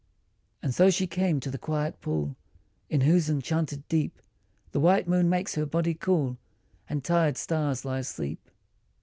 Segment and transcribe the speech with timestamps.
[0.63, 2.35] And so she came to the quiet pool
[2.89, 4.17] In whose enchanted deep
[4.71, 6.39] The white moon makes her body cool
[6.89, 8.39] And tired stars lie asleep.